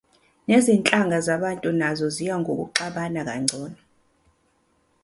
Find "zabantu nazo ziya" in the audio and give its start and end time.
1.27-2.35